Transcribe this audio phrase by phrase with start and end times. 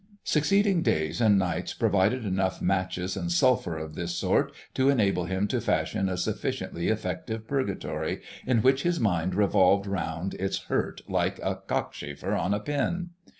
[0.23, 5.47] Succeeding days and nights provided enough matches and sulphur of this sort to enable him
[5.49, 11.37] to fashion a sufficiently effective purgatory, in which his mind revolved round its hurt like
[11.43, 13.11] a cockchafer on a pin.